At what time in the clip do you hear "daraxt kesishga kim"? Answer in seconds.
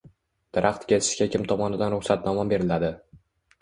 0.57-1.47